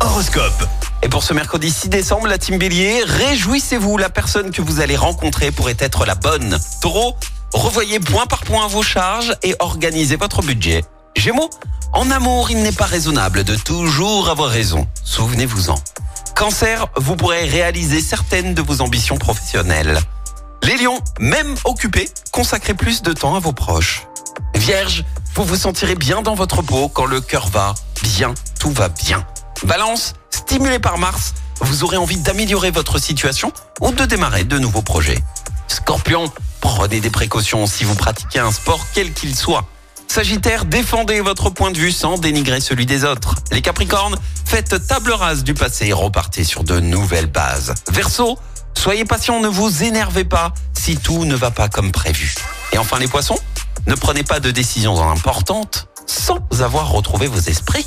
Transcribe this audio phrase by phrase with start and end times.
[0.00, 0.66] Horoscope.
[1.02, 4.96] Et pour ce mercredi 6 décembre, la team Bélier, réjouissez-vous, la personne que vous allez
[4.96, 6.58] rencontrer pourrait être la bonne.
[6.80, 7.14] Taureau,
[7.52, 10.84] revoyez point par point vos charges et organisez votre budget.
[11.14, 11.48] Gémeaux,
[11.92, 14.88] en amour, il n'est pas raisonnable de toujours avoir raison.
[15.04, 15.76] Souvenez-vous-en.
[16.34, 20.00] Cancer, vous pourrez réaliser certaines de vos ambitions professionnelles.
[20.64, 24.08] Les lions, même occupés, consacrez plus de temps à vos proches.
[24.56, 25.04] Vierge,
[25.36, 29.24] vous vous sentirez bien dans votre peau quand le cœur va bien, tout va bien.
[29.64, 34.82] Balance, stimulé par Mars, vous aurez envie d'améliorer votre situation ou de démarrer de nouveaux
[34.82, 35.18] projets.
[35.68, 39.64] Scorpion, prenez des précautions si vous pratiquez un sport quel qu'il soit.
[40.08, 43.34] Sagittaire, défendez votre point de vue sans dénigrer celui des autres.
[43.50, 47.74] Les Capricornes, faites table rase du passé et repartez sur de nouvelles bases.
[47.90, 48.38] Verseau,
[48.74, 52.34] soyez patient, ne vous énervez pas si tout ne va pas comme prévu.
[52.72, 53.38] Et enfin les Poissons,
[53.86, 57.86] ne prenez pas de décisions importantes sans avoir retrouvé vos esprits.